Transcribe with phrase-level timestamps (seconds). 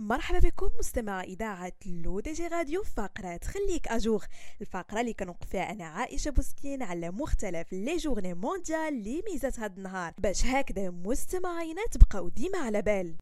[0.00, 4.24] مرحبا بكم مستمع إذاعة لو دي جي راديو فقرة خليك à jour
[4.60, 9.76] الفقرة اللي كنوقف فيها أنا عائشة بوسكين على مختلف les journées mondiales لي ميزات هاد
[9.76, 10.14] النهار.
[10.18, 13.16] باش هكذا مستمعينا تبقاو ديما على بال.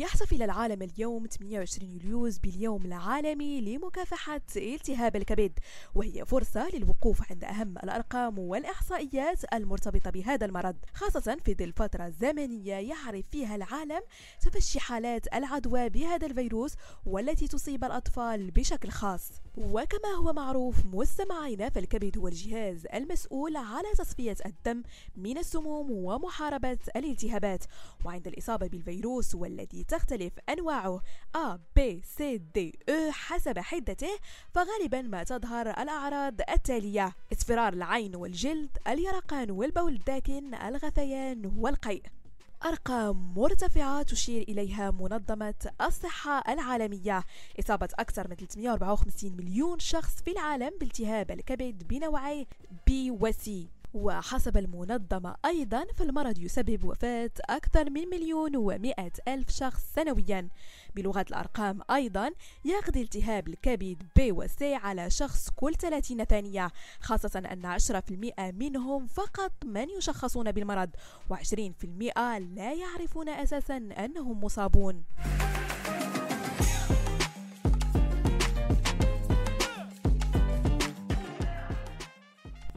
[0.00, 5.58] يحتفل العالم اليوم 28 يوليوز باليوم العالمي لمكافحة التهاب الكبد
[5.94, 12.74] وهي فرصة للوقوف عند أهم الأرقام والإحصائيات المرتبطة بهذا المرض خاصة في ظل فترة زمنية
[12.74, 14.00] يعرف فيها العالم
[14.40, 16.74] تفشي حالات العدوى بهذا الفيروس
[17.06, 19.30] والتي تصيب الأطفال بشكل خاص.
[19.56, 24.82] وكما هو معروف مستمعينا فالكبد هو الجهاز المسؤول على تصفية الدم
[25.16, 27.64] من السموم ومحاربة الالتهابات
[28.04, 31.02] وعند الإصابة بالفيروس والذي تختلف أنواعه
[31.36, 31.82] A, B,
[32.18, 32.22] C,
[32.58, 34.18] D, E حسب حدته
[34.54, 42.02] فغالبا ما تظهر الأعراض التالية اصفرار العين والجلد اليرقان والبول الداكن الغثيان والقيء.
[42.64, 47.24] أرقام مرتفعة تشير إليها منظمة الصحة العالمية.
[47.60, 52.46] إصابة أكثر من 354 مليون شخص في العالم بالتهاب الكبد بنوعي
[52.86, 60.48] بي وسي وحسب المنظمة أيضا فالمرض يسبب وفاة أكثر من مليون ومئة ألف شخص سنويا.
[60.96, 62.30] بلغة الأرقام أيضا
[62.64, 69.52] يقضي التهاب الكبد ب وسي على شخص كل 30 ثانية خاصة أن 10% منهم فقط
[69.64, 70.90] من يشخصون بالمرض
[71.32, 71.84] و20%
[72.56, 75.04] لا يعرفون أساسا أنهم مصابون.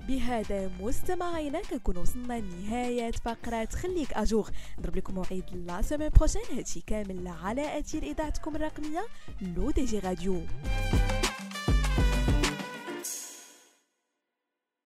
[0.07, 4.49] بهذا مستمعينا كنكون وصلنا لنهاية فقرة خليك أجوغ.
[4.79, 6.41] نضرب لكم موعد la semaine prochaine.
[6.57, 9.07] هادشي كامل على أثير إذاعتكم الرقمية
[9.41, 10.41] لو دي جي راديو.